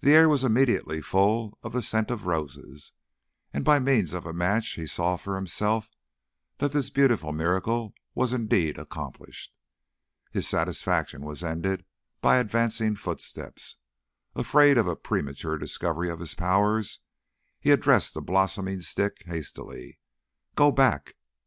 [0.00, 2.92] The air was immediately full of the scent of roses,
[3.50, 5.96] and by means of a match he saw for himself
[6.58, 9.54] that this beautiful miracle was indeed accomplished.
[10.30, 11.86] His satisfaction was ended
[12.20, 13.76] by advancing footsteps.
[14.34, 17.00] Afraid of a premature discovery of his powers,
[17.58, 19.98] he addressed the blossoming stick hastily:
[20.56, 21.16] "Go back."